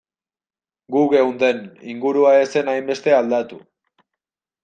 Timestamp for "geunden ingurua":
1.11-2.33